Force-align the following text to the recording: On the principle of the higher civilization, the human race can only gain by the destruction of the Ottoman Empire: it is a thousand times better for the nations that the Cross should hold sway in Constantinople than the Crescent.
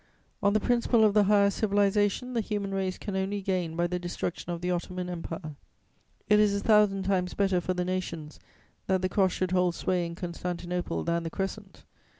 On 0.41 0.53
the 0.53 0.59
principle 0.59 1.03
of 1.03 1.13
the 1.13 1.25
higher 1.25 1.51
civilization, 1.51 2.33
the 2.33 2.41
human 2.41 2.73
race 2.73 2.97
can 2.97 3.15
only 3.15 3.39
gain 3.39 3.75
by 3.75 3.85
the 3.85 3.99
destruction 3.99 4.51
of 4.51 4.59
the 4.61 4.71
Ottoman 4.71 5.11
Empire: 5.11 5.55
it 6.27 6.39
is 6.39 6.55
a 6.55 6.59
thousand 6.59 7.03
times 7.03 7.35
better 7.35 7.61
for 7.61 7.75
the 7.75 7.85
nations 7.85 8.39
that 8.87 9.03
the 9.03 9.09
Cross 9.09 9.33
should 9.33 9.51
hold 9.51 9.75
sway 9.75 10.03
in 10.07 10.15
Constantinople 10.15 11.03
than 11.03 11.21
the 11.21 11.29
Crescent. 11.29 11.83